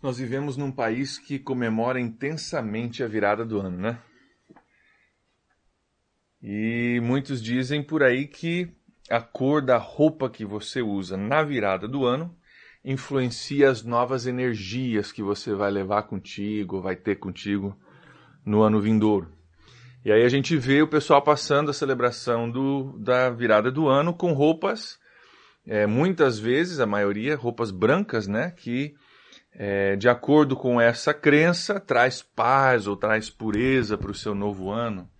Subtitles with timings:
[0.00, 3.98] Nós vivemos num país que comemora intensamente a virada do ano, né?
[6.40, 8.72] E muitos dizem por aí que
[9.10, 12.36] a cor da roupa que você usa na virada do ano
[12.84, 17.76] influencia as novas energias que você vai levar contigo, vai ter contigo
[18.46, 19.32] no ano vindouro.
[20.04, 24.14] E aí a gente vê o pessoal passando a celebração do, da virada do ano
[24.14, 24.96] com roupas,
[25.66, 28.52] é, muitas vezes, a maioria, roupas brancas, né?
[28.52, 28.94] Que
[29.60, 34.70] é, de acordo com essa crença, traz paz ou traz pureza para o seu novo
[34.70, 35.10] ano.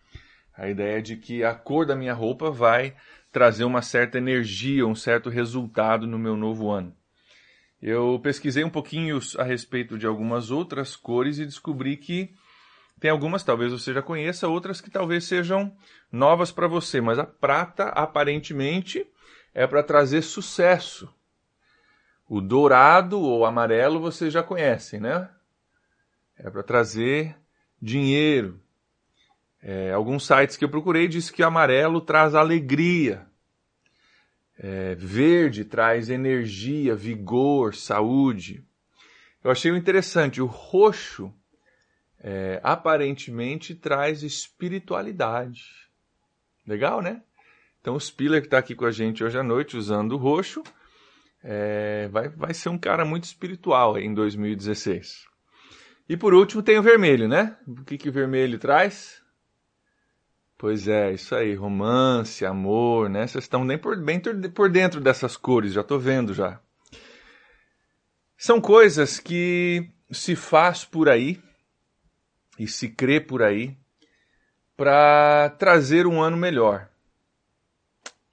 [0.56, 2.94] A ideia é de que a cor da minha roupa vai
[3.32, 6.94] trazer uma certa energia, um certo resultado no meu novo ano.
[7.82, 12.32] Eu pesquisei um pouquinho a respeito de algumas outras cores e descobri que
[13.00, 15.76] tem algumas, talvez você já conheça, outras que talvez sejam
[16.12, 19.04] novas para você, mas a prata aparentemente
[19.52, 21.12] é para trazer sucesso.
[22.28, 25.30] O dourado ou amarelo vocês já conhecem, né?
[26.36, 27.34] É para trazer
[27.80, 28.60] dinheiro.
[29.62, 33.26] É, alguns sites que eu procurei diz que amarelo traz alegria.
[34.58, 38.62] É, verde traz energia, vigor, saúde.
[39.42, 40.42] Eu achei interessante.
[40.42, 41.32] O roxo
[42.20, 45.88] é, aparentemente traz espiritualidade.
[46.66, 47.22] Legal, né?
[47.80, 50.62] Então o Spiller que está aqui com a gente hoje à noite usando o roxo
[51.42, 55.26] é, vai, vai ser um cara muito espiritual em 2016.
[56.08, 57.56] E por último tem o vermelho, né?
[57.66, 59.22] O que, que o vermelho traz?
[60.56, 63.26] Pois é, isso aí, romance, amor, né?
[63.26, 66.60] Vocês estão bem por, bem por dentro dessas cores, já estou vendo já.
[68.36, 71.40] São coisas que se faz por aí
[72.58, 73.76] e se crê por aí
[74.76, 76.88] para trazer um ano melhor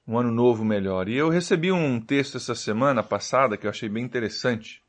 [0.07, 1.09] um ano novo melhor.
[1.09, 4.81] E eu recebi um texto essa semana passada que eu achei bem interessante.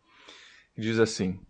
[0.76, 1.40] Diz assim: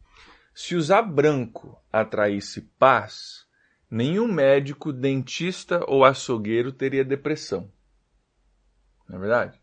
[0.55, 3.47] Se usar branco atraísse paz,
[3.91, 7.71] nenhum médico, dentista ou açougueiro teria depressão.
[9.09, 9.61] Não é verdade?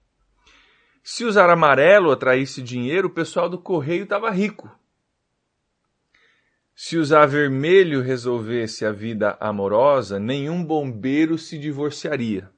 [1.04, 4.70] Se usar amarelo atraísse dinheiro, o pessoal do correio estava rico.
[6.76, 12.53] Se usar vermelho resolvesse a vida amorosa, nenhum bombeiro se divorciaria.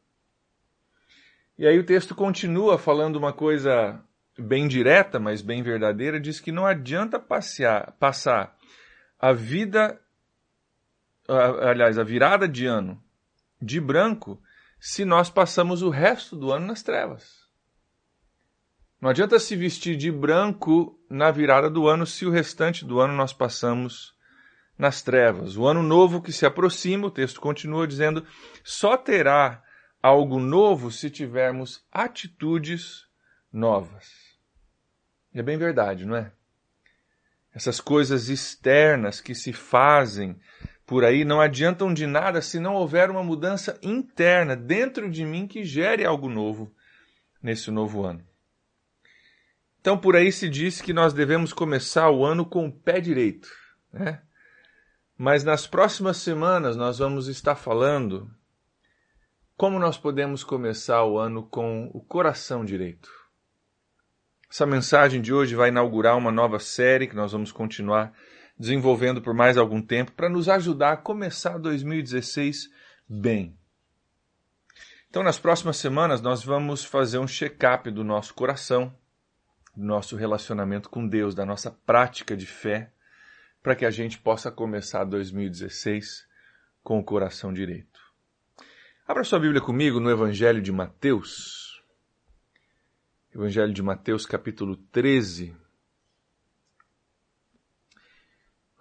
[1.57, 4.03] E aí o texto continua falando uma coisa
[4.37, 8.55] bem direta, mas bem verdadeira, diz que não adianta passear, passar
[9.17, 9.99] a vida,
[11.27, 13.01] aliás, a virada de ano
[13.61, 14.41] de branco,
[14.79, 17.45] se nós passamos o resto do ano nas trevas.
[19.01, 23.13] Não adianta se vestir de branco na virada do ano se o restante do ano
[23.13, 24.13] nós passamos
[24.77, 25.57] nas trevas.
[25.57, 28.25] O ano novo que se aproxima, o texto continua dizendo,
[28.63, 29.63] só terá
[30.05, 33.07] algo novo se tivermos atitudes
[33.51, 34.37] novas.
[35.33, 36.31] É bem verdade, não é?
[37.51, 40.39] Essas coisas externas que se fazem
[40.85, 45.47] por aí não adiantam de nada se não houver uma mudança interna dentro de mim
[45.47, 46.71] que gere algo novo
[47.41, 48.23] nesse novo ano.
[49.81, 53.49] Então, por aí se diz que nós devemos começar o ano com o pé direito.
[53.91, 54.21] Né?
[55.17, 58.29] Mas nas próximas semanas nós vamos estar falando
[59.57, 63.09] como nós podemos começar o ano com o coração direito?
[64.51, 68.13] Essa mensagem de hoje vai inaugurar uma nova série que nós vamos continuar
[68.59, 72.69] desenvolvendo por mais algum tempo para nos ajudar a começar 2016
[73.07, 73.57] bem.
[75.09, 78.93] Então, nas próximas semanas, nós vamos fazer um check-up do nosso coração,
[79.73, 82.91] do nosso relacionamento com Deus, da nossa prática de fé,
[83.63, 86.27] para que a gente possa começar 2016
[86.83, 87.94] com o coração direito.
[89.07, 91.79] Abra sua Bíblia comigo no Evangelho de Mateus.
[93.31, 95.55] Evangelho de Mateus, capítulo 13.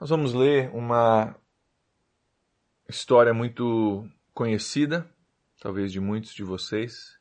[0.00, 1.36] Nós vamos ler uma
[2.88, 5.06] história muito conhecida,
[5.60, 7.20] talvez de muitos de vocês,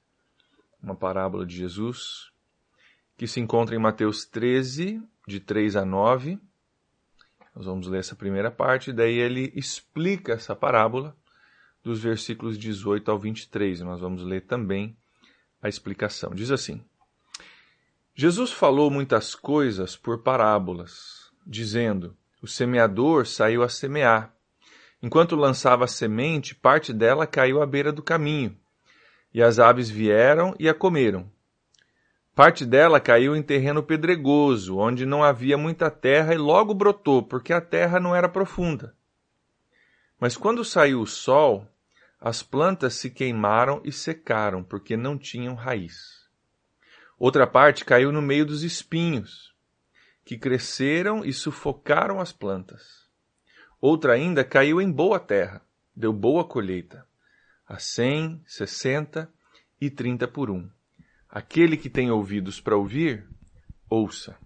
[0.81, 2.31] uma parábola de Jesus,
[3.17, 6.39] que se encontra em Mateus 13, de 3 a 9.
[7.53, 11.13] Nós vamos ler essa primeira parte, daí ele explica essa parábola
[11.83, 13.81] dos versículos 18 ao 23.
[13.81, 14.95] Nós vamos ler também
[15.62, 16.33] a explicação.
[16.33, 16.81] Diz assim:
[18.15, 24.33] Jesus falou muitas coisas por parábolas, dizendo: O semeador saiu a semear.
[25.01, 28.57] Enquanto lançava a semente, parte dela caiu à beira do caminho,
[29.33, 31.30] e as aves vieram e a comeram.
[32.33, 37.51] Parte dela caiu em terreno pedregoso, onde não havia muita terra, e logo brotou, porque
[37.51, 38.95] a terra não era profunda.
[40.19, 41.68] Mas quando saiu o sol,
[42.25, 46.25] as plantas se queimaram e secaram, porque não tinham raiz.
[47.19, 49.51] Outra parte caiu no meio dos espinhos.
[50.23, 53.09] que cresceram e sufocaram as plantas.
[53.81, 55.61] Outra ainda caiu em boa terra,
[55.93, 57.05] deu boa colheita,
[57.67, 59.29] a cem, sessenta
[59.81, 60.69] e trinta por um.
[61.27, 63.27] Aquele que tem ouvidos para ouvir,
[63.89, 64.37] ouça.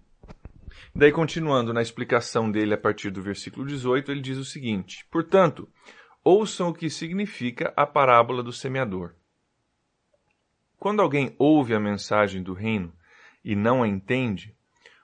[0.92, 5.68] Daí, continuando na explicação dele a partir do versículo 18, ele diz o seguinte: Portanto,
[6.28, 9.14] ouçam o que significa a parábola do semeador.
[10.78, 12.92] Quando alguém ouve a mensagem do reino
[13.42, 14.54] e não a entende,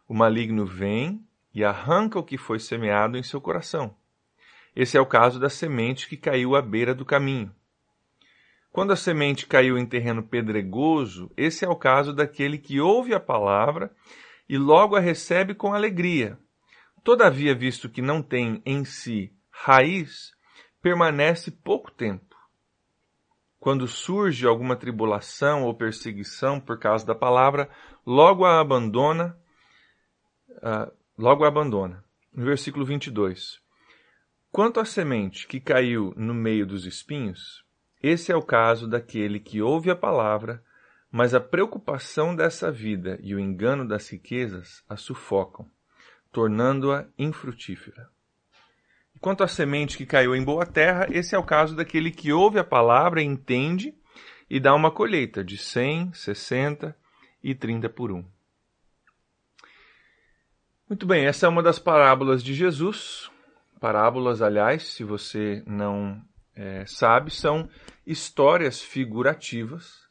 [0.06, 3.96] o maligno vem e arranca o que foi semeado em seu coração.
[4.76, 7.54] Esse é o caso da semente que caiu à beira do caminho.
[8.70, 13.20] Quando a semente caiu em terreno pedregoso, esse é o caso daquele que ouve a
[13.20, 13.90] palavra
[14.46, 16.38] e logo a recebe com alegria.
[17.02, 20.33] Todavia, visto que não tem em si raiz,
[20.84, 22.36] permanece pouco tempo
[23.58, 27.70] quando surge alguma tribulação ou perseguição por causa da palavra,
[28.04, 29.34] logo a abandona,
[30.50, 32.04] uh, logo a abandona.
[32.30, 33.58] No versículo 22.
[34.52, 37.64] Quanto à semente que caiu no meio dos espinhos,
[38.02, 40.62] esse é o caso daquele que ouve a palavra,
[41.10, 45.66] mas a preocupação dessa vida e o engano das riquezas a sufocam,
[46.30, 48.12] tornando-a infrutífera.
[49.24, 52.58] Quanto à semente que caiu em boa terra, esse é o caso daquele que ouve
[52.58, 53.94] a palavra, entende
[54.50, 56.94] e dá uma colheita de 100, 60
[57.42, 58.22] e 30 por um.
[60.86, 63.30] Muito bem, essa é uma das parábolas de Jesus.
[63.80, 66.22] Parábolas, aliás, se você não
[66.54, 67.66] é, sabe, são
[68.06, 70.06] histórias figurativas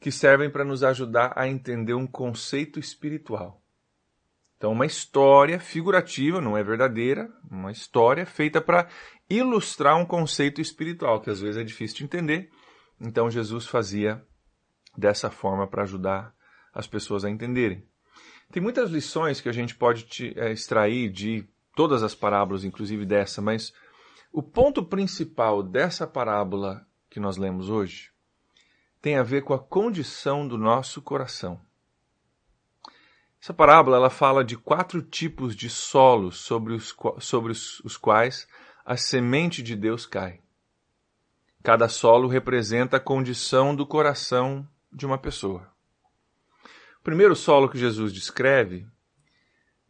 [0.00, 3.59] que servem para nos ajudar a entender um conceito espiritual.
[4.60, 8.90] Então, uma história figurativa, não é verdadeira, uma história feita para
[9.26, 12.50] ilustrar um conceito espiritual, que às vezes é difícil de entender.
[13.00, 14.22] Então, Jesus fazia
[14.94, 16.34] dessa forma para ajudar
[16.74, 17.82] as pessoas a entenderem.
[18.52, 23.06] Tem muitas lições que a gente pode te, é, extrair de todas as parábolas, inclusive
[23.06, 23.72] dessa, mas
[24.30, 28.10] o ponto principal dessa parábola que nós lemos hoje
[29.00, 31.58] tem a ver com a condição do nosso coração.
[33.42, 38.46] Essa parábola ela fala de quatro tipos de solos sobre os, sobre os, os quais
[38.84, 40.40] a semente de Deus cai.
[41.62, 45.72] Cada solo representa a condição do coração de uma pessoa.
[47.00, 48.86] O primeiro solo que Jesus descreve,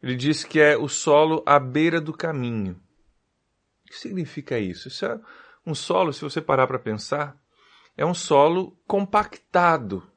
[0.01, 2.81] ele diz que é o solo à beira do caminho.
[3.83, 4.87] O que significa isso?
[4.87, 5.19] Isso é
[5.65, 7.37] um solo, se você parar para pensar,
[7.97, 10.09] é um solo compactado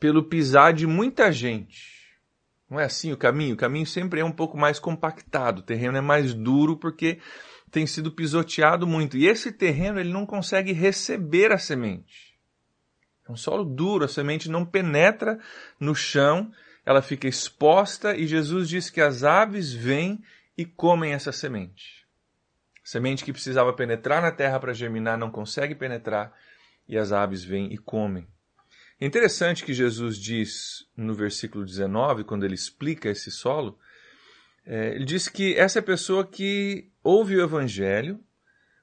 [0.00, 2.05] pelo pisar de muita gente.
[2.68, 3.54] Não é assim o caminho?
[3.54, 7.20] O caminho sempre é um pouco mais compactado, o terreno é mais duro porque
[7.70, 9.16] tem sido pisoteado muito.
[9.16, 12.36] E esse terreno ele não consegue receber a semente.
[13.28, 15.38] É um solo duro, a semente não penetra
[15.78, 16.50] no chão,
[16.84, 20.22] ela fica exposta e Jesus diz que as aves vêm
[20.56, 22.06] e comem essa semente.
[22.84, 26.32] A semente que precisava penetrar na terra para germinar não consegue penetrar
[26.88, 28.26] e as aves vêm e comem.
[28.98, 33.78] É interessante que Jesus diz no versículo 19, quando ele explica esse solo,
[34.64, 38.18] é, ele diz que essa é a pessoa que ouve o evangelho,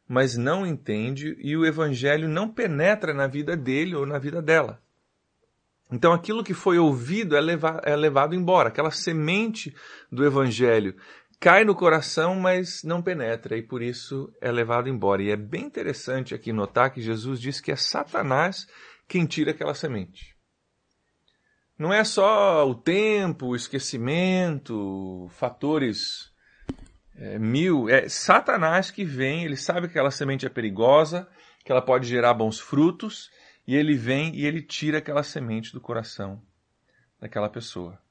[0.07, 4.81] mas não entende e o evangelho não penetra na vida dele ou na vida dela.
[5.91, 9.75] Então aquilo que foi ouvido é, leva, é levado embora, aquela semente
[10.11, 10.95] do evangelho
[11.43, 15.21] cai no coração, mas não penetra, e por isso é levado embora.
[15.21, 18.65] E é bem interessante aqui notar que Jesus diz que é Satanás
[19.13, 20.35] quem tira aquela semente.
[21.77, 26.31] Não é só o tempo, o esquecimento, fatores
[27.15, 27.87] é, mil.
[27.87, 31.29] É Satanás que vem, ele sabe que aquela semente é perigosa,
[31.63, 33.29] que ela pode gerar bons frutos,
[33.67, 36.41] e ele vem e ele tira aquela semente do coração
[37.19, 38.01] daquela pessoa.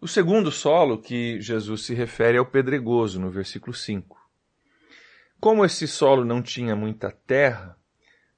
[0.00, 4.16] O segundo solo que Jesus se refere é o pedregoso, no versículo 5.
[5.40, 7.76] Como esse solo não tinha muita terra,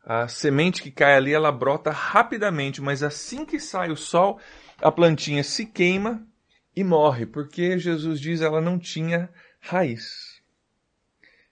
[0.08, 4.40] a semente que cai ali, ela brota rapidamente, mas assim que sai o sol,
[4.80, 6.26] a plantinha se queima
[6.74, 9.28] e morre, porque Jesus diz ela não tinha
[9.60, 10.40] raiz.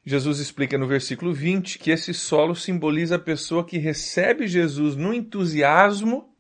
[0.03, 5.13] Jesus explica no versículo 20 que esse solo simboliza a pessoa que recebe Jesus no
[5.13, 6.35] entusiasmo,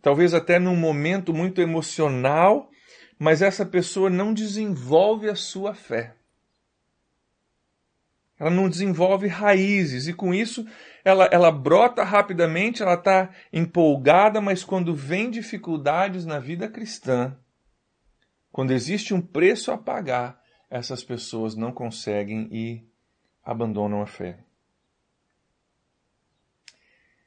[0.00, 2.70] talvez até num momento muito emocional,
[3.18, 6.14] mas essa pessoa não desenvolve a sua fé
[8.44, 10.66] ela não desenvolve raízes e com isso
[11.02, 17.34] ela, ela brota rapidamente, ela está empolgada, mas quando vem dificuldades na vida cristã,
[18.52, 22.86] quando existe um preço a pagar, essas pessoas não conseguem e
[23.42, 24.40] abandonam a fé.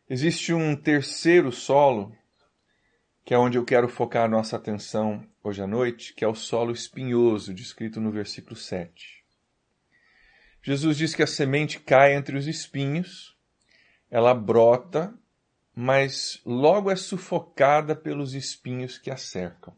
[0.08, 2.16] Existe um terceiro solo
[3.26, 6.72] que é onde eu quero focar nossa atenção hoje à noite, que é o solo
[6.72, 9.17] espinhoso, descrito no versículo 7.
[10.68, 13.38] Jesus diz que a semente cai entre os espinhos,
[14.12, 15.18] ela brota,
[15.74, 19.74] mas logo é sufocada pelos espinhos que a cercam.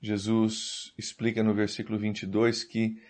[0.00, 3.00] Jesus explica no versículo 22 que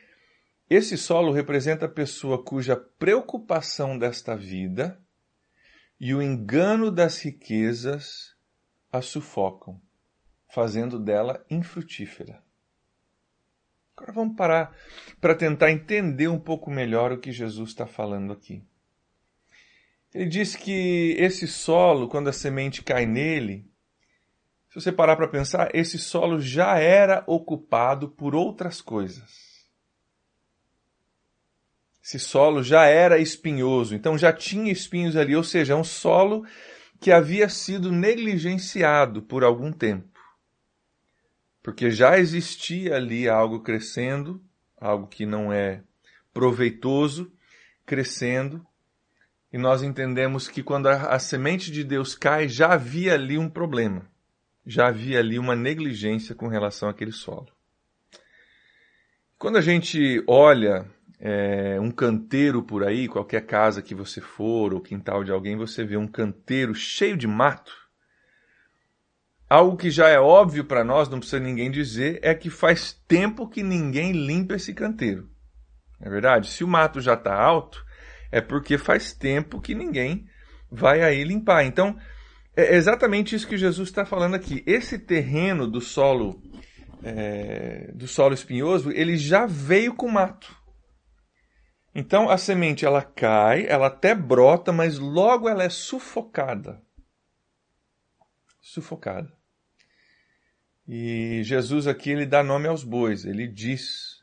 [0.69, 5.03] esse solo representa a pessoa cuja preocupação desta vida
[5.99, 8.37] e o engano das riquezas
[8.93, 9.81] a sufocam,
[10.47, 12.45] fazendo dela infrutífera.
[13.97, 14.77] Agora vamos parar
[15.21, 18.65] para tentar entender um pouco melhor o que Jesus está falando aqui.
[20.15, 23.71] Ele diz que esse solo, quando a semente cai nele,
[24.69, 29.53] se você parar para pensar, esse solo já era ocupado por outras coisas.
[32.03, 36.45] Esse solo já era espinhoso, então já tinha espinhos ali, ou seja, é um solo
[36.99, 40.12] que havia sido negligenciado por algum tempo.
[41.63, 44.43] Porque já existia ali algo crescendo,
[44.81, 45.83] algo que não é
[46.33, 47.33] proveitoso,
[47.87, 48.67] crescendo,
[49.53, 53.49] e nós entendemos que quando a, a semente de Deus cai, já havia ali um
[53.49, 54.11] problema
[54.67, 57.49] já havia ali uma negligência com relação àquele solo.
[59.39, 60.87] Quando a gente olha
[61.19, 65.85] é, um canteiro por aí, qualquer casa que você for, ou quintal de alguém, você
[65.85, 67.82] vê um canteiro cheio de mato.
[69.53, 73.47] Algo que já é óbvio para nós, não precisa ninguém dizer, é que faz tempo
[73.47, 75.29] que ninguém limpa esse canteiro.
[76.01, 76.49] É verdade?
[76.49, 77.85] Se o mato já está alto,
[78.31, 80.25] é porque faz tempo que ninguém
[80.71, 81.67] vai aí limpar.
[81.67, 81.99] Então,
[82.57, 84.65] é exatamente isso que Jesus está falando aqui.
[84.67, 86.41] Esse terreno do solo
[87.03, 90.57] é, do solo espinhoso, ele já veio com mato.
[91.95, 96.81] Então a semente ela cai, ela até brota, mas logo ela é sufocada.
[98.63, 99.42] Sufocada.
[100.87, 103.25] E Jesus aqui ele dá nome aos bois.
[103.25, 104.23] Ele diz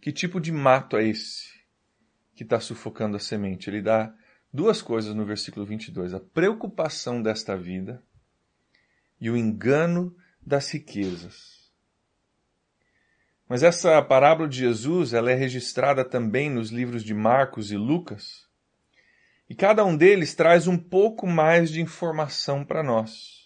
[0.00, 1.62] que tipo de mato é esse
[2.34, 3.70] que está sufocando a semente.
[3.70, 4.12] Ele dá
[4.52, 8.02] duas coisas no versículo 22: a preocupação desta vida
[9.20, 11.70] e o engano das riquezas.
[13.48, 18.48] Mas essa parábola de Jesus, ela é registrada também nos livros de Marcos e Lucas,
[19.48, 23.41] e cada um deles traz um pouco mais de informação para nós.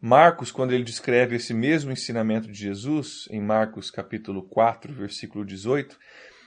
[0.00, 5.98] Marcos, quando ele descreve esse mesmo ensinamento de Jesus, em Marcos capítulo 4, versículo 18,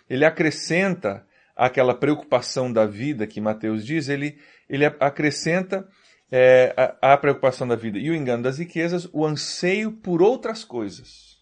[0.10, 4.39] ele acrescenta aquela preocupação da vida que Mateus diz, ele,
[4.70, 5.86] ele acrescenta
[6.31, 10.63] é, a, a preocupação da vida e o engano das riquezas, o anseio por outras
[10.63, 11.38] coisas.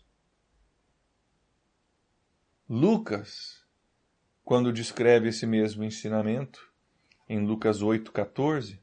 [2.68, 3.64] Lucas,
[4.44, 6.60] quando descreve esse mesmo ensinamento,
[7.28, 8.80] em Lucas 8,14,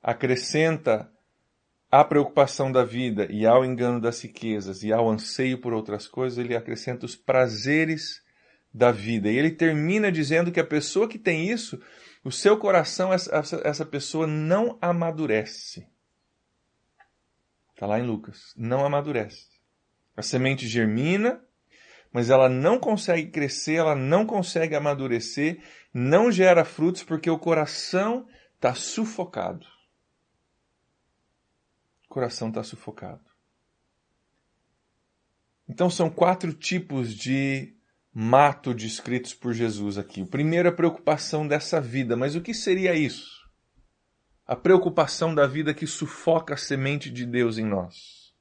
[0.00, 1.12] acrescenta
[1.90, 6.38] à preocupação da vida e ao engano das riquezas e ao anseio por outras coisas,
[6.38, 8.22] ele acrescenta os prazeres
[8.72, 9.30] da vida.
[9.30, 11.80] E ele termina dizendo que a pessoa que tem isso,
[12.22, 15.86] o seu coração, essa, essa pessoa não amadurece.
[17.72, 18.52] Está lá em Lucas.
[18.56, 19.46] Não amadurece.
[20.16, 21.40] A semente germina,
[22.12, 25.62] mas ela não consegue crescer, ela não consegue amadurecer,
[25.94, 28.26] não gera frutos porque o coração
[28.56, 29.77] está sufocado.
[32.18, 33.22] Coração está sufocado.
[35.68, 37.76] Então são quatro tipos de
[38.12, 40.22] mato descritos por Jesus aqui.
[40.22, 43.48] O primeiro é a preocupação dessa vida, mas o que seria isso?
[44.44, 48.34] A preocupação da vida que sufoca a semente de Deus em nós.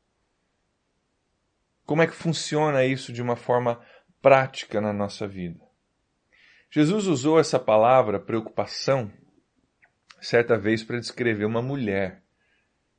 [1.85, 3.79] Como é que funciona isso de uma forma
[4.19, 5.63] prática na nossa vida?
[6.71, 9.13] Jesus usou essa palavra preocupação
[10.19, 12.25] certa vez para descrever uma mulher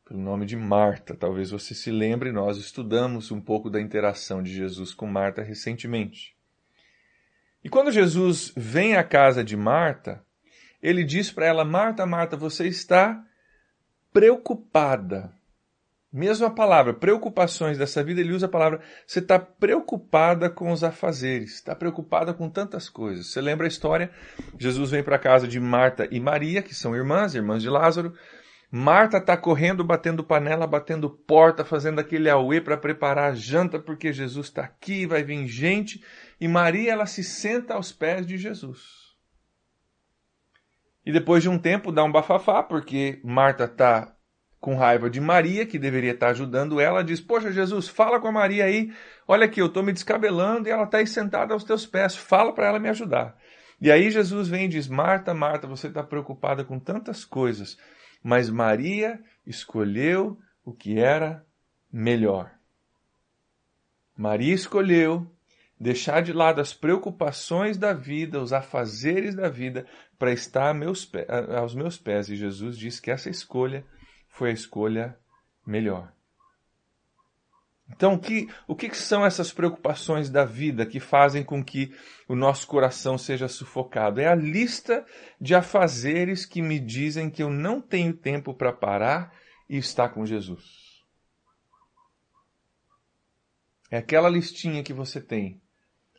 [0.09, 1.15] pelo nome de Marta.
[1.15, 6.35] Talvez você se lembre, nós estudamos um pouco da interação de Jesus com Marta recentemente.
[7.63, 10.25] E quando Jesus vem à casa de Marta,
[10.83, 13.23] ele diz para ela: Marta, Marta, você está
[14.11, 15.37] preocupada.
[16.11, 21.57] Mesma palavra, preocupações dessa vida, ele usa a palavra, você está preocupada com os afazeres,
[21.57, 23.27] está preocupada com tantas coisas.
[23.27, 24.11] Você lembra a história?
[24.59, 28.15] Jesus vem para a casa de Marta e Maria, que são irmãs, irmãs de Lázaro.
[28.71, 34.13] Marta está correndo, batendo panela, batendo porta, fazendo aquele auê para preparar a janta, porque
[34.13, 36.05] Jesus está aqui, vai vir gente.
[36.39, 39.09] E Maria ela se senta aos pés de Jesus.
[41.05, 44.15] E depois de um tempo dá um bafafá, porque Marta está
[44.61, 48.29] com raiva de Maria, que deveria estar tá ajudando ela, diz: Poxa, Jesus, fala com
[48.29, 48.93] a Maria aí.
[49.27, 52.15] Olha aqui, eu estou me descabelando e ela está aí sentada aos teus pés.
[52.15, 53.37] Fala para ela me ajudar.
[53.81, 57.79] E aí Jesus vem e diz: Marta, Marta, você está preocupada com tantas coisas,
[58.23, 61.45] mas Maria escolheu o que era
[61.91, 62.53] melhor.
[64.17, 65.31] Maria escolheu
[65.79, 69.87] deixar de lado as preocupações da vida, os afazeres da vida,
[70.19, 70.75] para estar
[71.57, 72.29] aos meus pés.
[72.29, 73.87] E Jesus diz que essa escolha
[74.29, 75.17] foi a escolha
[75.65, 76.13] melhor.
[77.91, 81.95] Então, o que, o que são essas preocupações da vida que fazem com que
[82.29, 84.21] o nosso coração seja sufocado?
[84.21, 85.05] É a lista
[85.41, 89.33] de afazeres que me dizem que eu não tenho tempo para parar
[89.69, 90.89] e estar com Jesus.
[93.91, 95.61] É aquela listinha que você tem,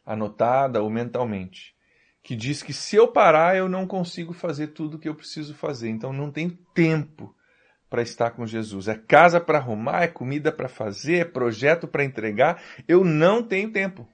[0.04, 1.76] anotada ou mentalmente,
[2.24, 5.54] que diz que se eu parar eu não consigo fazer tudo o que eu preciso
[5.54, 7.36] fazer, então não tenho tempo
[7.90, 8.88] para estar com Jesus.
[8.88, 12.62] É casa para arrumar, é comida para fazer, é projeto para entregar.
[12.88, 14.08] Eu não tenho tempo.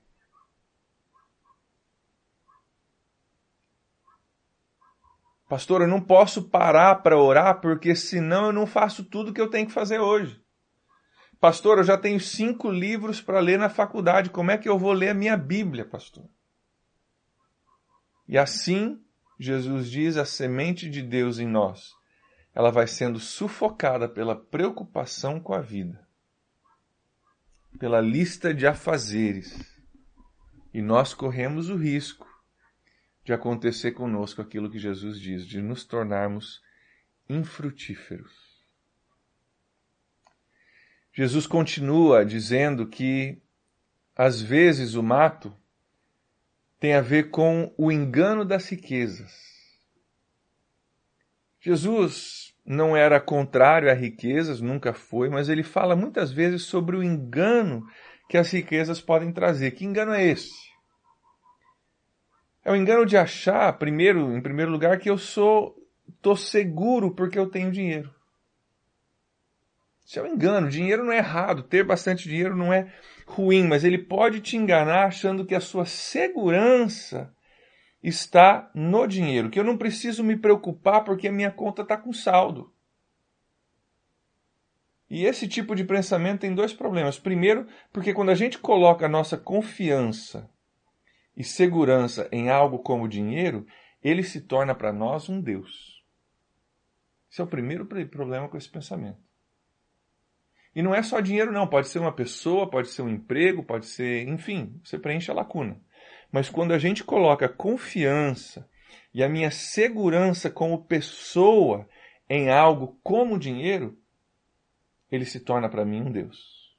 [5.48, 9.50] Pastor, eu não posso parar para orar porque senão eu não faço tudo que eu
[9.50, 10.42] tenho que fazer hoje.
[11.40, 14.32] Pastor, eu já tenho cinco livros para ler na faculdade.
[14.32, 16.26] Como é que eu vou ler a minha Bíblia, pastor?
[18.28, 19.00] E assim,
[19.40, 21.94] Jesus diz, a semente de Deus em nós,
[22.56, 26.08] ela vai sendo sufocada pela preocupação com a vida,
[27.78, 29.76] pela lista de afazeres.
[30.74, 32.26] E nós corremos o risco
[33.26, 36.64] de acontecer conosco aquilo que Jesus diz, de nos tornarmos
[37.28, 38.34] infrutíferos.
[41.12, 43.42] Jesus continua dizendo que
[44.16, 45.54] às vezes o mato
[46.80, 49.56] tem a ver com o engano das riquezas.
[51.60, 57.04] Jesus não era contrário a riquezas, nunca foi, mas ele fala muitas vezes sobre o
[57.04, 57.86] engano
[58.28, 59.72] que as riquezas podem trazer.
[59.72, 60.54] Que engano é esse?
[62.64, 65.76] É o engano de achar, primeiro, em primeiro lugar, que eu sou
[66.22, 68.14] tô seguro porque eu tenho dinheiro.
[70.04, 70.70] Isso é um engano.
[70.70, 71.64] Dinheiro não é errado.
[71.64, 72.92] Ter bastante dinheiro não é
[73.28, 77.35] ruim, mas ele pode te enganar achando que a sua segurança
[78.08, 82.14] está no dinheiro, que eu não preciso me preocupar porque a minha conta está com
[82.14, 82.72] saldo.
[85.10, 87.20] E esse tipo de pensamento tem dois problemas.
[87.20, 90.50] Primeiro, porque quando a gente coloca a nossa confiança
[91.36, 93.66] e segurança em algo como dinheiro,
[94.04, 96.04] ele se torna para nós um Deus.
[97.32, 99.20] Esse é o primeiro problema com esse pensamento.
[100.76, 101.68] E não é só dinheiro, não.
[101.68, 104.28] Pode ser uma pessoa, pode ser um emprego, pode ser.
[104.28, 105.80] Enfim, você preenche a lacuna.
[106.32, 108.70] Mas quando a gente coloca confiança
[109.14, 111.88] e a minha segurança como pessoa
[112.30, 113.98] em algo como dinheiro,
[115.12, 116.76] ele se torna para mim um Deus.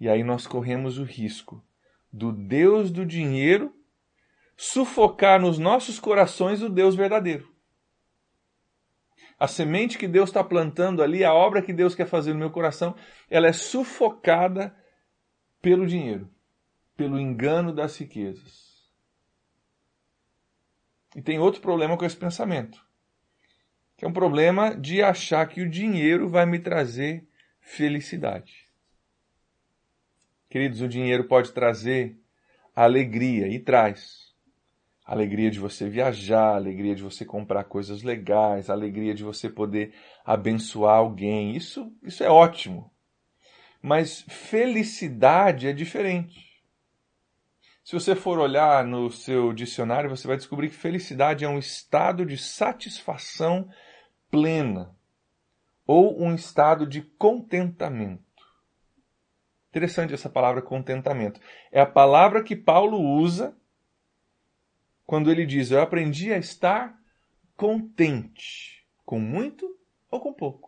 [0.00, 1.64] E aí nós corremos o risco
[2.12, 3.74] do Deus do dinheiro
[4.56, 7.58] sufocar nos nossos corações o Deus verdadeiro
[9.38, 12.50] a semente que Deus está plantando ali, a obra que Deus quer fazer no meu
[12.50, 12.94] coração,
[13.30, 14.74] ela é sufocada
[15.62, 16.28] pelo dinheiro,
[16.98, 18.90] pelo engano das riquezas.
[21.14, 22.84] E tem outro problema com esse pensamento,
[23.96, 27.24] que é um problema de achar que o dinheiro vai me trazer
[27.60, 28.66] felicidade.
[30.50, 32.18] Queridos, o dinheiro pode trazer
[32.74, 34.34] alegria e traz
[35.04, 40.96] alegria de você viajar, alegria de você comprar coisas legais, alegria de você poder abençoar
[40.96, 41.54] alguém.
[41.54, 42.90] Isso, isso é ótimo.
[43.80, 46.47] Mas felicidade é diferente.
[47.88, 52.26] Se você for olhar no seu dicionário, você vai descobrir que felicidade é um estado
[52.26, 53.66] de satisfação
[54.30, 54.94] plena
[55.86, 58.22] ou um estado de contentamento.
[59.70, 61.40] Interessante essa palavra contentamento.
[61.72, 63.56] É a palavra que Paulo usa
[65.06, 66.94] quando ele diz: Eu aprendi a estar
[67.56, 69.66] contente, com muito
[70.10, 70.67] ou com pouco.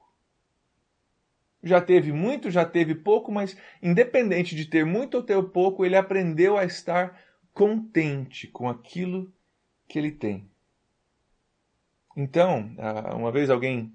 [1.63, 5.97] Já teve muito, já teve pouco, mas independente de ter muito ou ter pouco, ele
[5.97, 7.21] aprendeu a estar
[7.53, 9.33] contente com aquilo
[9.87, 10.49] que ele tem.
[12.17, 12.75] Então,
[13.15, 13.93] uma vez alguém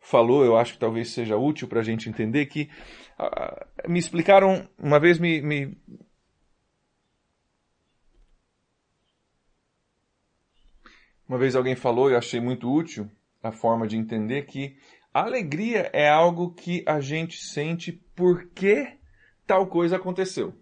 [0.00, 2.68] falou, eu acho que talvez seja útil para a gente entender que
[3.88, 5.78] me explicaram, uma vez me, me,
[11.28, 13.10] Uma vez alguém falou, eu achei muito útil
[13.42, 14.76] a forma de entender que
[15.22, 18.98] alegria é algo que a gente sente porque
[19.46, 20.52] tal coisa aconteceu.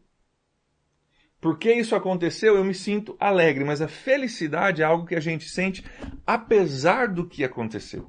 [1.41, 5.49] Porque isso aconteceu, eu me sinto alegre, mas a felicidade é algo que a gente
[5.49, 5.85] sente
[6.25, 8.09] apesar do que aconteceu.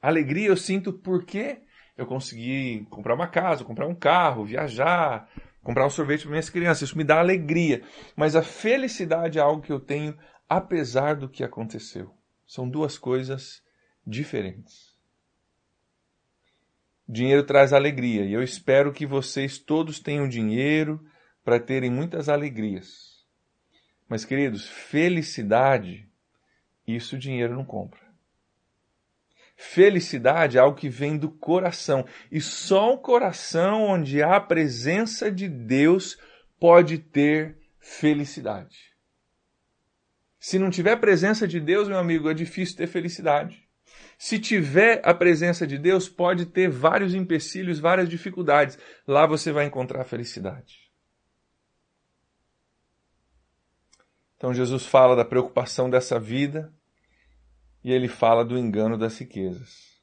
[0.00, 1.62] Alegria eu sinto porque
[1.96, 5.28] eu consegui comprar uma casa, comprar um carro, viajar,
[5.62, 6.88] comprar um sorvete para minhas crianças.
[6.88, 7.82] Isso me dá alegria.
[8.16, 10.18] Mas a felicidade é algo que eu tenho
[10.48, 12.12] apesar do que aconteceu.
[12.44, 13.62] São duas coisas
[14.06, 14.92] diferentes.
[17.08, 21.04] dinheiro traz alegria e eu espero que vocês todos tenham dinheiro
[21.44, 23.26] para terem muitas alegrias.
[24.08, 26.08] Mas, queridos, felicidade,
[26.86, 28.00] isso o dinheiro não compra.
[29.56, 32.04] Felicidade é algo que vem do coração.
[32.30, 36.18] E só um coração onde há a presença de Deus
[36.58, 38.92] pode ter felicidade.
[40.38, 43.61] Se não tiver presença de Deus, meu amigo, é difícil ter felicidade.
[44.22, 48.78] Se tiver a presença de Deus, pode ter vários empecilhos, várias dificuldades.
[49.04, 50.88] Lá você vai encontrar felicidade.
[54.36, 56.72] Então Jesus fala da preocupação dessa vida
[57.82, 60.00] e ele fala do engano das riquezas.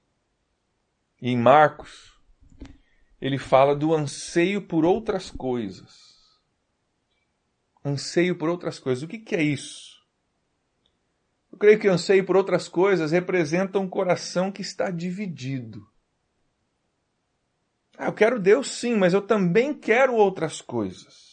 [1.21, 2.11] E em Marcos,
[3.21, 5.95] ele fala do anseio por outras coisas.
[7.85, 9.01] Anseio por outras coisas.
[9.01, 9.98] O que, que é isso?
[11.51, 15.87] Eu creio que anseio por outras coisas representa um coração que está dividido.
[17.97, 21.29] Ah, eu quero Deus sim, mas eu também quero outras coisas.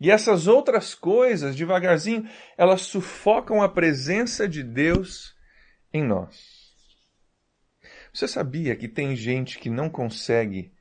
[0.00, 5.36] E essas outras coisas, devagarzinho, elas sufocam a presença de Deus
[5.92, 6.60] em nós.
[8.12, 10.72] Você sabia que tem gente que não consegue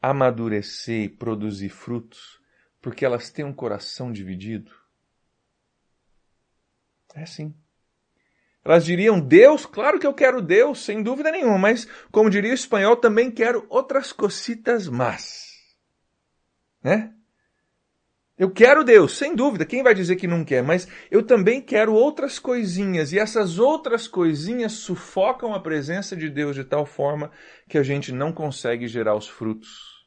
[0.00, 2.38] amadurecer e produzir frutos
[2.80, 4.70] porque elas têm um coração dividido?
[7.18, 7.52] É sim.
[8.64, 12.54] Elas diriam Deus, claro que eu quero Deus, sem dúvida nenhuma, mas como diria o
[12.54, 15.46] espanhol, também quero outras cositas más.
[16.82, 17.12] Né?
[18.36, 21.92] Eu quero Deus, sem dúvida, quem vai dizer que não quer, mas eu também quero
[21.92, 27.32] outras coisinhas, e essas outras coisinhas sufocam a presença de Deus de tal forma
[27.68, 30.06] que a gente não consegue gerar os frutos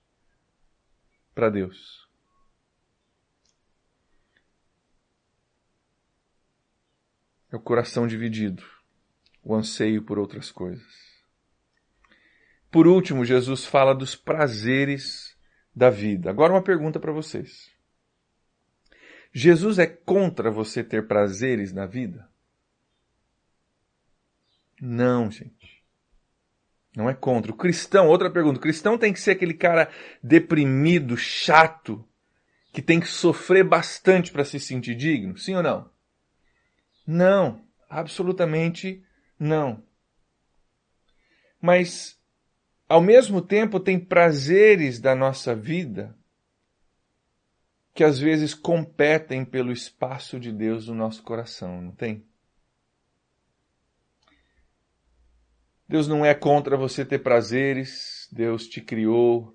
[1.35, 2.00] para Deus.
[7.51, 8.63] É o coração dividido,
[9.43, 11.11] o anseio por outras coisas.
[12.71, 15.37] Por último, Jesus fala dos prazeres
[15.75, 16.29] da vida.
[16.29, 17.69] Agora uma pergunta para vocês.
[19.33, 22.29] Jesus é contra você ter prazeres na vida?
[24.81, 25.83] Não, gente.
[26.95, 27.51] Não é contra.
[27.51, 28.57] O cristão, outra pergunta.
[28.57, 29.89] O cristão tem que ser aquele cara
[30.23, 32.05] deprimido, chato,
[32.73, 35.37] que tem que sofrer bastante para se sentir digno?
[35.37, 35.90] Sim ou não?
[37.11, 39.03] Não, absolutamente
[39.37, 39.83] não.
[41.59, 42.17] Mas,
[42.87, 46.17] ao mesmo tempo, tem prazeres da nossa vida
[47.93, 52.25] que às vezes competem pelo espaço de Deus no nosso coração, não tem?
[55.89, 59.53] Deus não é contra você ter prazeres, Deus te criou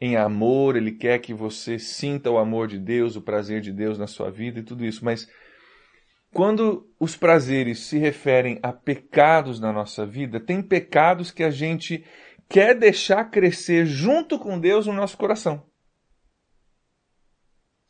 [0.00, 3.98] em amor, Ele quer que você sinta o amor de Deus, o prazer de Deus
[3.98, 5.28] na sua vida e tudo isso, mas
[6.32, 12.04] quando os prazeres se referem a pecados na nossa vida, tem pecados que a gente
[12.48, 15.66] quer deixar crescer junto com Deus no nosso coração.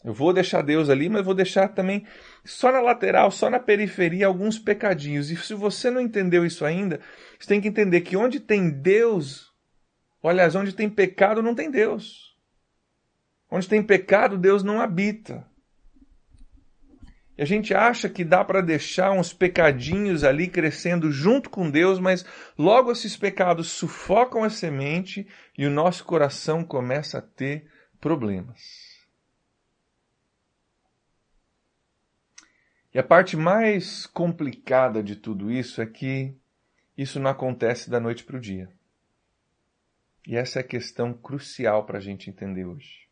[0.05, 2.05] Eu vou deixar Deus ali, mas vou deixar também
[2.45, 5.31] só na lateral, só na periferia, alguns pecadinhos.
[5.31, 7.01] E se você não entendeu isso ainda,
[7.39, 9.53] você tem que entender que onde tem Deus,
[10.25, 12.37] aliás, onde tem pecado, não tem Deus.
[13.49, 15.47] Onde tem pecado, Deus não habita.
[17.43, 22.25] A gente acha que dá para deixar uns pecadinhos ali crescendo junto com Deus, mas
[22.57, 25.27] logo esses pecados sufocam a semente
[25.59, 27.69] e o nosso coração começa a ter
[28.01, 28.61] problemas.
[32.95, 36.33] E a parte mais complicada de tudo isso é que
[36.97, 38.71] isso não acontece da noite para o dia.
[40.25, 43.09] E essa é a questão crucial para a gente entender hoje.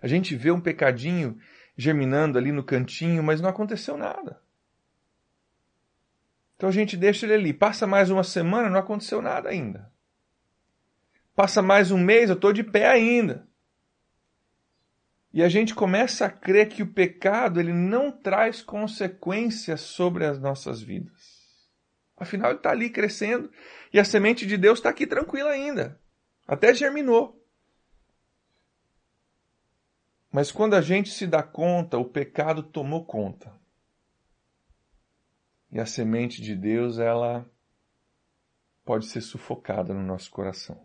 [0.00, 1.36] A gente vê um pecadinho
[1.80, 4.40] germinando ali no cantinho, mas não aconteceu nada.
[6.56, 7.52] Então a gente deixa ele ali.
[7.54, 9.90] Passa mais uma semana, não aconteceu nada ainda.
[11.34, 13.48] Passa mais um mês, eu estou de pé ainda.
[15.32, 20.38] E a gente começa a crer que o pecado ele não traz consequências sobre as
[20.38, 21.40] nossas vidas.
[22.14, 23.50] Afinal, ele está ali crescendo
[23.90, 25.98] e a semente de Deus está aqui tranquila ainda.
[26.46, 27.39] Até germinou.
[30.32, 33.52] Mas quando a gente se dá conta, o pecado tomou conta.
[35.72, 37.48] E a semente de Deus, ela
[38.84, 40.84] pode ser sufocada no nosso coração.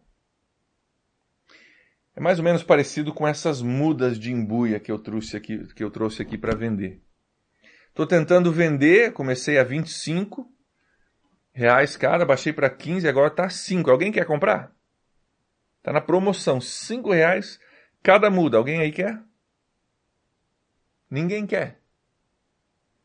[2.16, 5.84] É mais ou menos parecido com essas mudas de embuia que eu trouxe aqui, que
[5.84, 7.02] eu trouxe aqui para vender.
[7.90, 10.50] Estou tentando vender, comecei a 25
[11.52, 13.90] reais cada, baixei para 15, agora está 5.
[13.90, 14.74] Alguém quer comprar?
[15.80, 17.60] Está na promoção, 5 reais
[18.02, 18.58] cada muda.
[18.58, 19.22] Alguém aí quer?
[21.10, 21.82] Ninguém quer.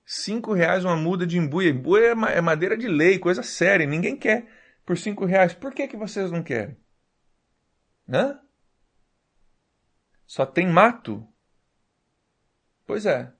[0.04, 1.70] 5 reais uma muda de embuia.
[1.70, 4.48] Embuia é, é madeira de lei, coisa séria, ninguém quer.
[4.84, 5.54] por cinco reais.
[5.54, 6.76] Por que, que vocês não querem?
[8.08, 8.40] Hã?
[10.26, 11.26] Só tem mato?
[12.86, 13.32] Pois é.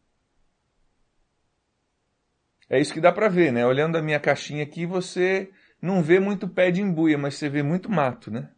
[2.68, 3.66] É isso que dá para ver, né?
[3.66, 5.51] Olhando a minha caixinha aqui, você
[5.83, 8.49] não vê muito pé de embuia, mas você vê muito mato, né?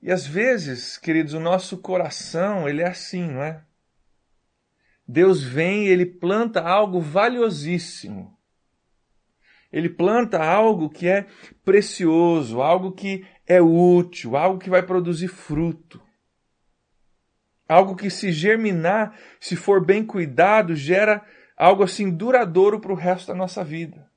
[0.00, 3.64] E às vezes, queridos, o nosso coração, ele é assim, não é?
[5.08, 8.36] Deus vem e ele planta algo valiosíssimo.
[9.72, 11.26] Ele planta algo que é
[11.64, 16.00] precioso, algo que é útil, algo que vai produzir fruto.
[17.66, 21.24] Algo que, se germinar, se for bem cuidado, gera
[21.56, 24.07] algo assim duradouro para o resto da nossa vida.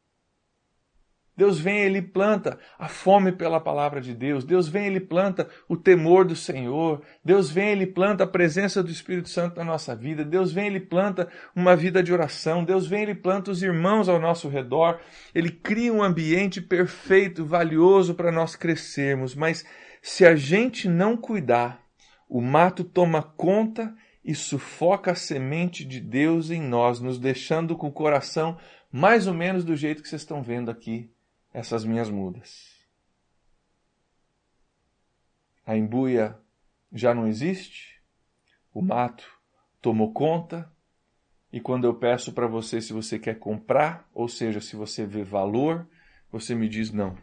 [1.41, 4.45] Deus vem, ele planta a fome pela palavra de Deus.
[4.45, 7.01] Deus vem, ele planta o temor do Senhor.
[7.25, 10.23] Deus vem, ele planta a presença do Espírito Santo na nossa vida.
[10.23, 12.63] Deus vem, ele planta uma vida de oração.
[12.63, 14.99] Deus vem, ele planta os irmãos ao nosso redor.
[15.34, 19.34] Ele cria um ambiente perfeito, valioso para nós crescermos.
[19.34, 19.65] Mas
[19.99, 21.82] se a gente não cuidar,
[22.30, 23.91] o mato toma conta
[24.23, 28.60] e sufoca a semente de Deus em nós, nos deixando com o coração
[28.91, 31.10] mais ou menos do jeito que vocês estão vendo aqui
[31.54, 32.80] essas minhas mudas.
[35.66, 36.38] A embuia
[36.92, 38.02] já não existe,
[38.74, 39.30] o mato
[39.82, 40.72] tomou conta,
[41.52, 45.24] e quando eu peço para você se você quer comprar, ou seja, se você vê
[45.24, 45.88] valor,
[46.32, 47.18] você me diz não,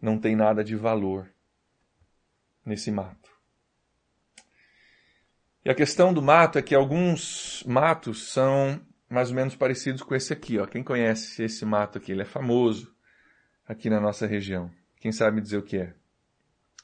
[0.00, 1.30] não tem nada de valor
[2.64, 3.30] nesse mato.
[5.64, 10.14] E a questão do mato é que alguns matos são mais ou menos parecidos com
[10.14, 10.58] esse aqui.
[10.58, 10.66] Ó.
[10.66, 12.12] Quem conhece esse mato aqui?
[12.12, 12.94] Ele é famoso
[13.70, 14.68] aqui na nossa região.
[14.98, 15.94] Quem sabe dizer o que é?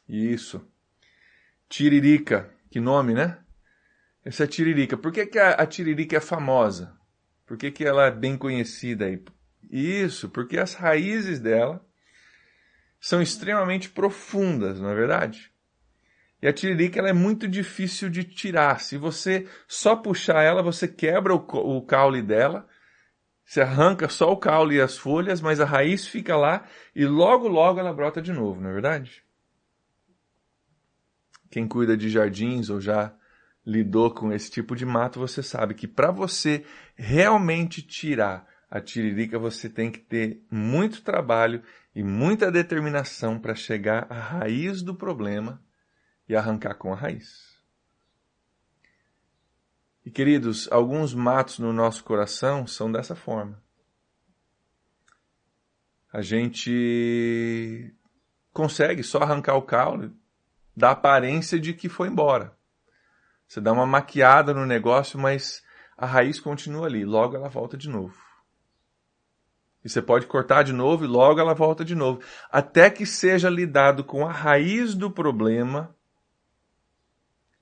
[0.08, 0.64] Isso.
[1.68, 2.48] Tiririca.
[2.70, 3.38] Que nome, né?
[4.24, 4.96] Essa é tiririca.
[4.96, 6.96] Por que, que a, a tiririca é famosa?
[7.44, 9.20] Por que, que ela é bem conhecida aí?
[9.68, 11.84] Isso, porque as raízes dela
[13.00, 15.52] são extremamente profundas, não é verdade?
[16.40, 18.80] E a tiririca ela é muito difícil de tirar.
[18.80, 22.68] Se você só puxar ela, você quebra o, o caule dela
[23.46, 27.46] se arranca só o caule e as folhas, mas a raiz fica lá e logo,
[27.46, 29.22] logo ela brota de novo, não é verdade?
[31.48, 33.14] Quem cuida de jardins ou já
[33.64, 39.38] lidou com esse tipo de mato, você sabe que para você realmente tirar a tiririca,
[39.38, 41.62] você tem que ter muito trabalho
[41.94, 45.62] e muita determinação para chegar à raiz do problema
[46.28, 47.45] e arrancar com a raiz.
[50.06, 53.60] E queridos, alguns matos no nosso coração são dessa forma.
[56.12, 57.92] A gente
[58.52, 60.14] consegue só arrancar o caule
[60.76, 62.56] da aparência de que foi embora.
[63.48, 65.64] Você dá uma maquiada no negócio, mas
[65.96, 68.16] a raiz continua ali, logo ela volta de novo.
[69.84, 72.22] E você pode cortar de novo e logo ela volta de novo.
[72.48, 75.92] Até que seja lidado com a raiz do problema,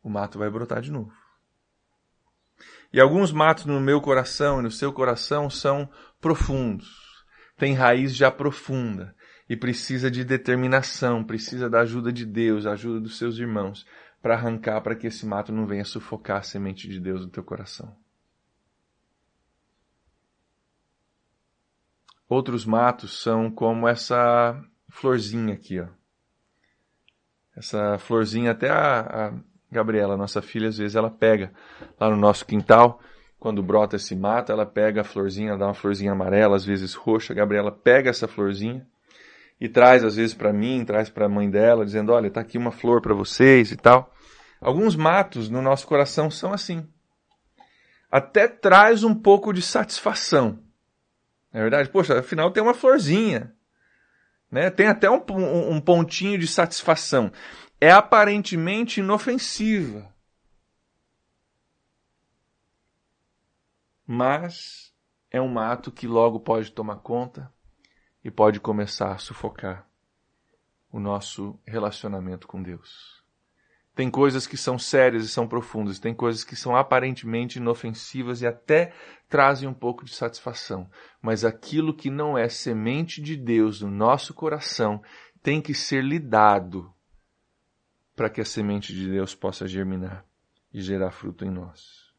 [0.02, 1.23] o mato vai brotar de novo.
[2.94, 7.26] E alguns matos no meu coração e no seu coração são profundos,
[7.56, 9.16] têm raiz já profunda
[9.48, 13.84] e precisa de determinação, precisa da ajuda de Deus, ajuda dos seus irmãos,
[14.22, 17.42] para arrancar para que esse mato não venha sufocar a semente de Deus no teu
[17.42, 17.92] coração.
[22.28, 25.88] Outros matos são como essa florzinha aqui, ó.
[27.56, 31.52] Essa florzinha até a, a Gabriela, nossa filha, às vezes ela pega
[32.00, 33.00] lá no nosso quintal,
[33.38, 37.32] quando brota esse mato, ela pega a florzinha, dá uma florzinha amarela, às vezes roxa.
[37.32, 38.86] A Gabriela pega essa florzinha
[39.60, 42.56] e traz às vezes para mim, traz para a mãe dela, dizendo: "Olha, tá aqui
[42.56, 44.14] uma flor para vocês" e tal.
[44.60, 46.88] Alguns matos no nosso coração são assim.
[48.10, 50.58] Até traz um pouco de satisfação.
[51.52, 53.52] Na é verdade, poxa, afinal tem uma florzinha.
[54.50, 54.70] Né?
[54.70, 57.30] Tem até um, um, um pontinho de satisfação
[57.84, 60.10] é aparentemente inofensiva.
[64.06, 64.90] Mas
[65.30, 67.52] é um mato que logo pode tomar conta
[68.24, 69.86] e pode começar a sufocar
[70.90, 73.22] o nosso relacionamento com Deus.
[73.94, 78.46] Tem coisas que são sérias e são profundas, tem coisas que são aparentemente inofensivas e
[78.46, 78.94] até
[79.28, 80.88] trazem um pouco de satisfação.
[81.20, 85.02] Mas aquilo que não é semente de Deus no nosso coração
[85.42, 86.93] tem que ser lidado
[88.14, 90.24] para que a semente de Deus possa germinar
[90.72, 92.12] e gerar fruto em nós.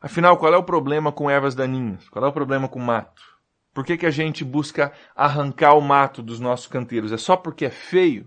[0.00, 2.08] Afinal, qual é o problema com ervas daninhas?
[2.08, 3.22] Qual é o problema com mato?
[3.72, 7.12] Por que, que a gente busca arrancar o mato dos nossos canteiros?
[7.12, 8.26] É só porque é feio?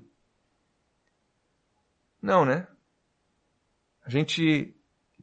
[2.21, 2.67] Não, né?
[4.05, 4.75] A gente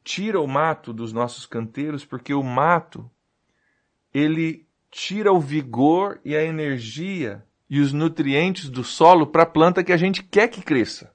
[0.03, 3.11] tira o mato dos nossos canteiros porque o mato
[4.13, 9.83] ele tira o vigor e a energia e os nutrientes do solo para a planta
[9.83, 11.13] que a gente quer que cresça.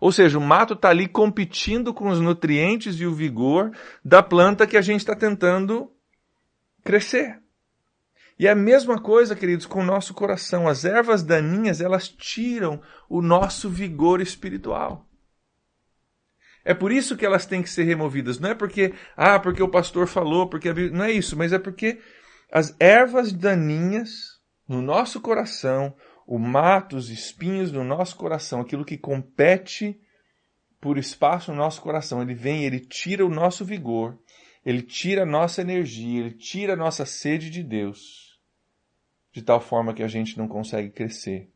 [0.00, 3.72] Ou seja, o mato está ali competindo com os nutrientes e o vigor
[4.04, 5.90] da planta que a gente está tentando
[6.82, 7.40] crescer.
[8.38, 10.66] E é a mesma coisa, queridos, com o nosso coração.
[10.66, 15.08] As ervas daninhas, elas tiram o nosso vigor espiritual.
[16.64, 18.40] É por isso que elas têm que ser removidas.
[18.40, 22.00] Não é porque, ah, porque o pastor falou, porque não é isso, mas é porque
[22.50, 24.33] as ervas daninhas
[24.68, 25.94] no nosso coração,
[26.26, 30.00] o mato, os espinhos no nosso coração, aquilo que compete
[30.80, 34.18] por espaço no nosso coração, ele vem, ele tira o nosso vigor,
[34.64, 38.40] ele tira a nossa energia, ele tira a nossa sede de Deus,
[39.32, 41.50] de tal forma que a gente não consegue crescer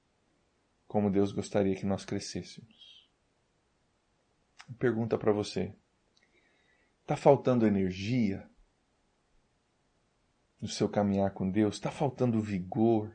[0.86, 3.06] como Deus gostaria que nós crescêssemos.
[4.78, 5.74] Pergunta para você:
[7.02, 8.48] está faltando energia
[10.60, 11.76] no seu caminhar com Deus?
[11.76, 13.14] Está faltando vigor?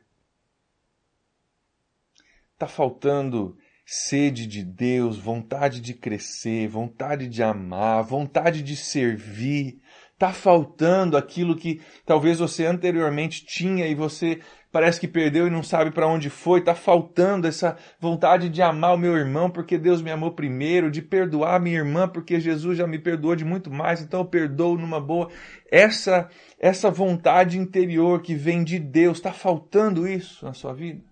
[2.54, 9.82] Está faltando sede de Deus, vontade de crescer, vontade de amar, vontade de servir.
[10.14, 14.40] Está faltando aquilo que talvez você anteriormente tinha e você
[14.74, 16.60] parece que perdeu e não sabe para onde foi.
[16.60, 21.00] Está faltando essa vontade de amar o meu irmão porque Deus me amou primeiro, de
[21.00, 25.00] perdoar minha irmã porque Jesus já me perdoou de muito mais, então eu perdoo numa
[25.00, 25.30] boa.
[25.72, 26.28] Essa
[26.60, 31.04] essa vontade interior que vem de Deus, está faltando isso na sua vida?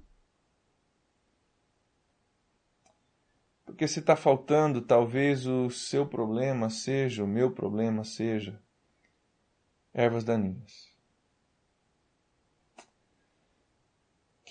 [3.66, 8.60] Porque se está faltando, talvez o seu problema seja, o meu problema seja,
[9.94, 10.91] ervas daninhas.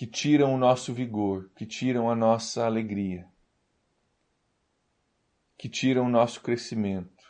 [0.01, 3.29] Que tiram o nosso vigor, que tiram a nossa alegria,
[5.55, 7.23] que tiram o nosso crescimento,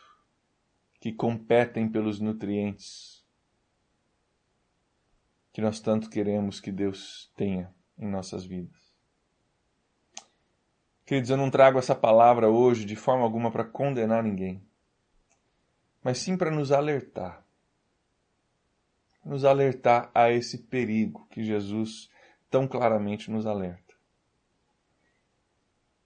[0.97, 3.25] que competem pelos nutrientes
[5.51, 8.95] que nós tanto queremos que Deus tenha em nossas vidas.
[11.05, 14.65] Queridos, eu não trago essa palavra hoje de forma alguma para condenar ninguém,
[16.01, 17.45] mas sim para nos alertar.
[19.25, 22.10] Nos alertar a esse perigo que Jesus
[22.51, 23.95] tão claramente nos alerta.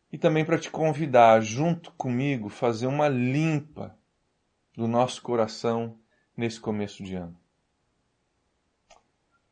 [0.10, 3.98] E também para te convidar, junto comigo, fazer uma limpa
[4.74, 6.00] do nosso coração
[6.38, 7.38] nesse começo de ano.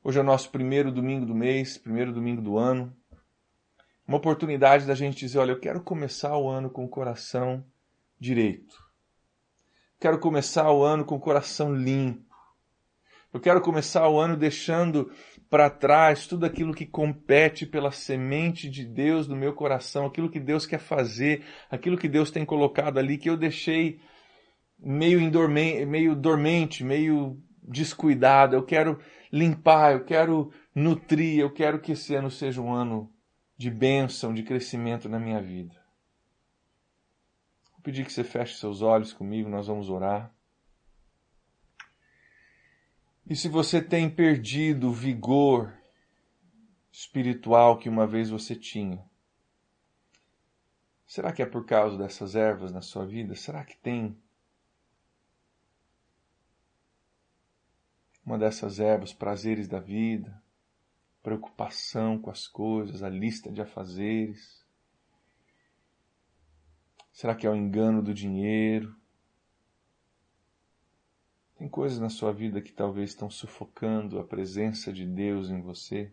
[0.02, 2.96] Hoje é o nosso primeiro domingo do mês, primeiro domingo do ano
[4.08, 7.66] uma oportunidade da gente dizer: olha, eu quero começar o ano com o coração
[8.20, 8.82] direito.
[10.00, 12.34] Quero começar o ano com o coração limpo.
[13.34, 15.12] Eu quero começar o ano deixando
[15.54, 20.40] para trás tudo aquilo que compete pela semente de Deus no meu coração, aquilo que
[20.40, 24.00] Deus quer fazer, aquilo que Deus tem colocado ali que eu deixei
[24.80, 28.56] meio, indormente, meio dormente, meio descuidado.
[28.56, 29.00] Eu quero
[29.32, 33.14] limpar, eu quero nutrir, eu quero que esse ano seja um ano
[33.56, 35.76] de bênção, de crescimento na minha vida.
[37.74, 40.33] Vou pedir que você feche seus olhos comigo, nós vamos orar.
[43.34, 45.76] E se você tem perdido o vigor
[46.92, 49.04] espiritual que uma vez você tinha,
[51.08, 53.34] será que é por causa dessas ervas na sua vida?
[53.34, 54.16] Será que tem
[58.24, 60.40] uma dessas ervas, prazeres da vida,
[61.24, 64.64] preocupação com as coisas, a lista de afazeres?
[67.12, 68.96] Será que é o engano do dinheiro?
[71.64, 76.12] Tem coisas na sua vida que talvez estão sufocando a presença de Deus em você?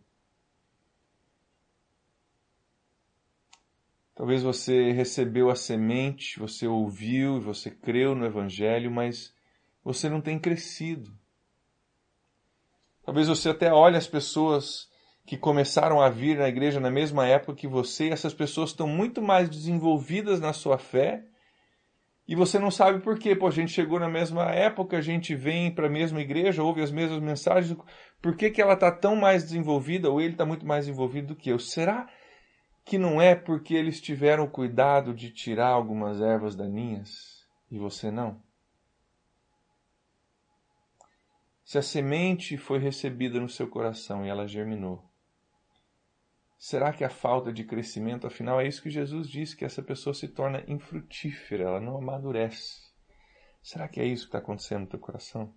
[4.15, 9.35] Talvez você recebeu a semente, você ouviu você creu no Evangelho, mas
[9.83, 11.13] você não tem crescido.
[13.03, 14.89] Talvez você até olhe as pessoas
[15.27, 18.87] que começaram a vir na igreja na mesma época que você, e essas pessoas estão
[18.87, 21.27] muito mais desenvolvidas na sua fé,
[22.31, 23.35] e você não sabe por quê.
[23.35, 26.81] Pô, a gente chegou na mesma época, a gente vem para a mesma igreja, ouve
[26.81, 27.77] as mesmas mensagens,
[28.23, 31.37] por que, que ela está tão mais desenvolvida, ou ele está muito mais envolvido do
[31.37, 31.59] que eu?
[31.59, 32.09] Será
[32.85, 38.41] que não é porque eles tiveram cuidado de tirar algumas ervas daninhas e você não?
[41.65, 45.10] Se a semente foi recebida no seu coração e ela germinou,
[46.63, 50.13] Será que a falta de crescimento, afinal, é isso que Jesus disse, que essa pessoa
[50.13, 52.83] se torna infrutífera, ela não amadurece?
[53.63, 55.55] Será que é isso que está acontecendo no teu coração?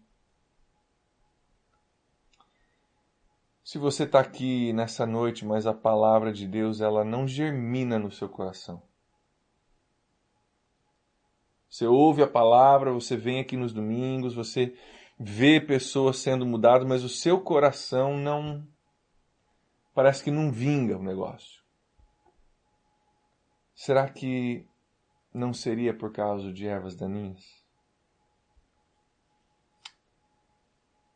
[3.66, 8.10] Se você está aqui nessa noite, mas a palavra de Deus ela não germina no
[8.10, 8.82] seu coração.
[11.70, 14.74] Você ouve a palavra, você vem aqui nos domingos, você
[15.20, 18.66] vê pessoas sendo mudadas, mas o seu coração não.
[19.94, 21.64] Parece que não vinga o negócio.
[23.76, 24.68] Será que
[25.34, 27.64] não seria por causa de ervas daninhas?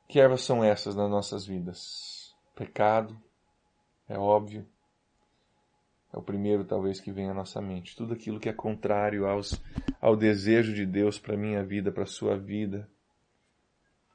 [0.07, 2.35] Que ervas são essas nas nossas vidas?
[2.55, 3.19] Pecado,
[4.07, 4.67] é óbvio.
[6.13, 7.95] É o primeiro, talvez, que vem à nossa mente.
[7.95, 9.61] Tudo aquilo que é contrário aos,
[9.99, 12.89] ao desejo de Deus para minha vida, para a sua vida,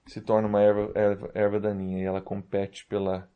[0.06, 3.30] se torna uma erva, erva, erva daninha e ela compete pela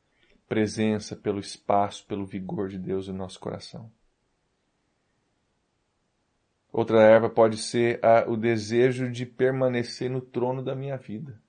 [0.48, 3.90] presença, pelo espaço, pelo vigor de Deus no nosso coração.
[6.72, 11.40] Outra erva pode ser a, o desejo de permanecer no trono da minha vida.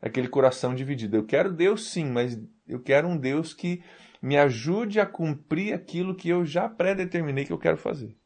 [0.00, 1.16] Aquele coração dividido.
[1.16, 3.82] Eu quero Deus sim, mas eu quero um Deus que
[4.22, 8.16] me ajude a cumprir aquilo que eu já predeterminei que eu quero fazer.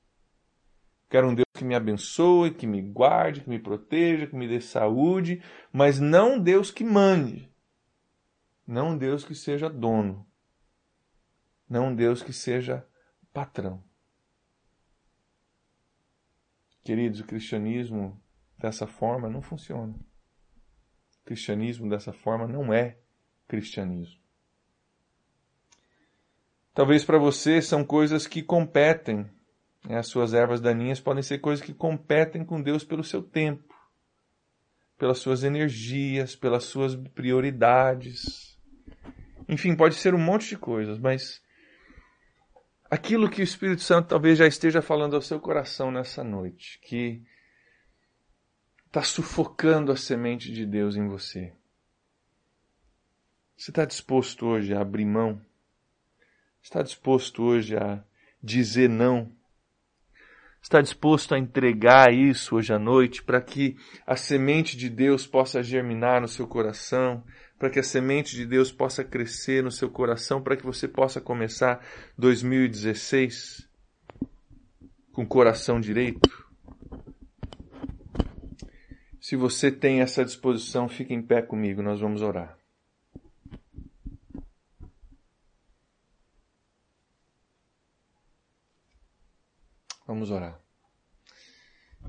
[1.10, 4.60] Quero um Deus que me abençoe, que me guarde, que me proteja, que me dê
[4.60, 5.42] saúde,
[5.72, 7.52] mas não um Deus que mande.
[8.66, 10.26] Não um Deus que seja dono.
[11.68, 12.86] Não um Deus que seja
[13.32, 13.82] patrão.
[16.82, 18.20] Queridos, o cristianismo
[18.58, 19.94] dessa forma não funciona.
[19.94, 22.98] O cristianismo dessa forma não é
[23.48, 24.22] cristianismo.
[26.74, 29.30] Talvez para você são coisas que competem.
[29.86, 29.96] Né?
[29.96, 33.74] As suas ervas daninhas podem ser coisas que competem com Deus pelo seu tempo,
[34.98, 38.53] pelas suas energias, pelas suas prioridades.
[39.54, 41.42] Enfim, pode ser um monte de coisas, mas
[42.90, 47.22] aquilo que o Espírito Santo talvez já esteja falando ao seu coração nessa noite, que
[48.86, 51.52] está sufocando a semente de Deus em você.
[53.56, 55.40] Você está disposto hoje a abrir mão
[56.64, 58.02] Está disposto hoje a
[58.42, 59.30] dizer não?
[60.62, 63.76] Está disposto a entregar isso hoje à noite para que
[64.06, 67.22] a semente de Deus possa germinar no seu coração,
[67.64, 71.18] para que a semente de Deus possa crescer no seu coração, para que você possa
[71.18, 71.82] começar
[72.18, 73.66] 2016
[75.14, 76.46] com o coração direito?
[79.18, 82.54] Se você tem essa disposição, fique em pé comigo, nós vamos orar.
[90.06, 90.60] Vamos orar.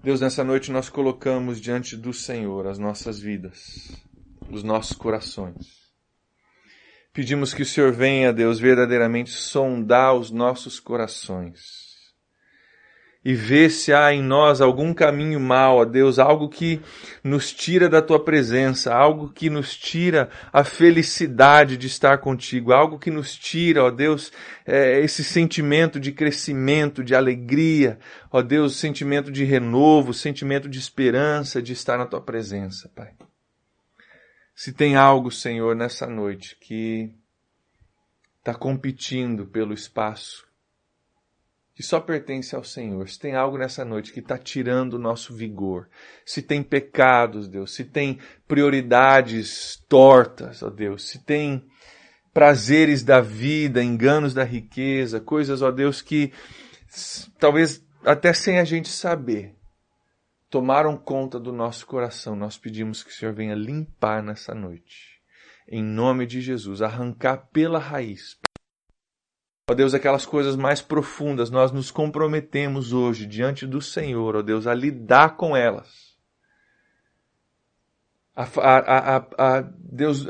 [0.03, 4.05] Deus, nessa noite nós colocamos diante do Senhor as nossas vidas,
[4.49, 5.85] os nossos corações.
[7.13, 11.85] Pedimos que o Senhor venha, Deus, verdadeiramente sondar os nossos corações
[13.25, 16.79] e vê se há em nós algum caminho mal, ó Deus, algo que
[17.23, 22.99] nos tira da tua presença, algo que nos tira a felicidade de estar contigo, algo
[22.99, 24.31] que nos tira, ó Deus,
[24.63, 27.97] é, esse sentimento de crescimento, de alegria,
[28.31, 33.09] ó Deus, sentimento de renovo, sentimento de esperança de estar na tua presença, Pai.
[34.55, 37.13] Se tem algo, Senhor, nessa noite que
[38.39, 40.47] está competindo pelo espaço,
[41.75, 43.09] que só pertence ao Senhor.
[43.09, 45.89] Se tem algo nessa noite que está tirando o nosso vigor,
[46.25, 51.65] se tem pecados, Deus, se tem prioridades tortas, ó Deus, se tem
[52.33, 56.31] prazeres da vida, enganos da riqueza, coisas, ó Deus, que
[57.37, 59.54] talvez até sem a gente saber,
[60.49, 62.35] tomaram conta do nosso coração.
[62.35, 65.21] Nós pedimos que o Senhor venha limpar nessa noite.
[65.67, 68.37] Em nome de Jesus, arrancar pela raiz,
[69.67, 74.67] Ó Deus, aquelas coisas mais profundas, nós nos comprometemos hoje diante do Senhor, ó Deus,
[74.67, 76.15] a lidar com elas.
[78.35, 80.27] A, a, a, a Deus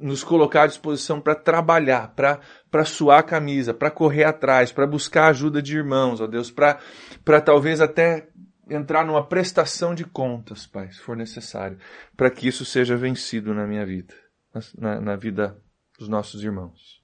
[0.00, 5.28] nos colocar à disposição para trabalhar, para suar a camisa, para correr atrás, para buscar
[5.28, 8.30] ajuda de irmãos, ó Deus, para talvez até
[8.70, 11.78] entrar numa prestação de contas, Pai, se for necessário,
[12.16, 14.14] para que isso seja vencido na minha vida,
[14.78, 15.60] na, na vida
[15.98, 17.00] dos nossos irmãos.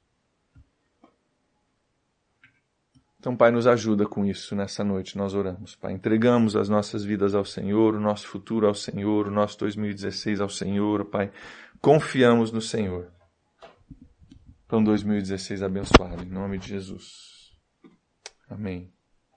[3.18, 5.74] Então, Pai, nos ajuda com isso nessa noite, nós oramos.
[5.74, 10.40] Pai, entregamos as nossas vidas ao Senhor, o nosso futuro ao Senhor, o nosso 2016
[10.40, 11.32] ao Senhor, Pai.
[11.80, 13.10] Confiamos no Senhor.
[14.72, 17.52] Um 2016 abençoado, em nome de Jesus.
[18.48, 18.95] Amém.